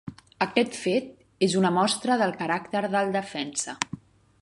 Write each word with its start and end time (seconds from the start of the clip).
Aquest 0.45 0.77
fet 0.85 1.11
és 1.49 1.57
una 1.61 1.71
mostra 1.77 2.19
del 2.25 2.35
caràcter 2.43 2.85
del 2.97 3.17
defensa. 3.19 3.79